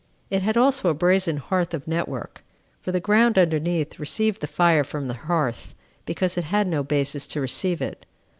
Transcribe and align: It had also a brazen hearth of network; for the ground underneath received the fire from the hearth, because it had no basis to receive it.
It 0.31 0.41
had 0.41 0.57
also 0.57 0.89
a 0.89 0.95
brazen 0.95 1.37
hearth 1.37 1.75
of 1.75 1.87
network; 1.87 2.43
for 2.81 2.91
the 2.91 2.99
ground 2.99 3.37
underneath 3.37 3.99
received 3.99 4.41
the 4.41 4.47
fire 4.47 4.83
from 4.83 5.07
the 5.07 5.13
hearth, 5.29 5.75
because 6.07 6.39
it 6.39 6.45
had 6.45 6.65
no 6.67 6.81
basis 6.81 7.27
to 7.27 7.39
receive 7.39 7.83
it. 7.83 8.07